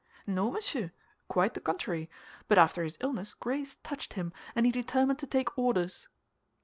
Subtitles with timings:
[0.25, 0.91] "No, monsieur,
[1.27, 2.09] quite the contrary;
[2.47, 6.07] but after his illness grace touched him, and he determined to take orders."